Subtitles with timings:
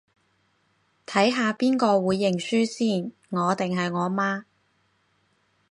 [1.05, 4.45] 睇下邊個會認輸先，我定係我媽